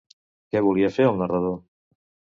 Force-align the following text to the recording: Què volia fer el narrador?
Què 0.55 0.63
volia 0.67 0.89
fer 0.97 1.05
el 1.11 1.21
narrador? 1.23 1.57